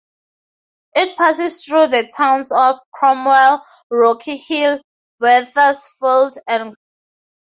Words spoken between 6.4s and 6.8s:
and Glastonbury.